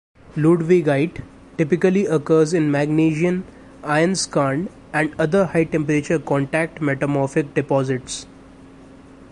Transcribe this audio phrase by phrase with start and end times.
[0.35, 1.21] Ludwigite
[1.59, 3.43] typically occurs in magnesian
[3.83, 8.25] iron skarn and other high temperature contact metamorphic deposits.